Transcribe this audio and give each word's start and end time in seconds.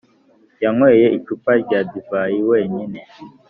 yanyweye 0.63 1.05
icupa 1.17 1.51
rya 1.61 1.79
divayi 1.91 2.39
wenyine 2.49 2.99